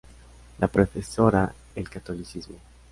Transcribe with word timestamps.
Le 0.61 0.67
profesa 0.67 1.53
el 1.75 1.87
catolicismo. 1.87 2.57